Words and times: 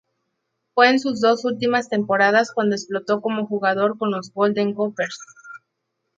Fue 0.73 0.89
en 0.89 0.99
sus 0.99 1.21
dos 1.21 1.45
últimas 1.45 1.87
temporadas 1.87 2.51
cuando 2.51 2.73
explotó 2.75 3.21
como 3.21 3.45
jugador 3.45 3.99
con 3.99 4.09
los 4.09 4.31
Golden 4.33 4.73
Gophers. 4.73 5.19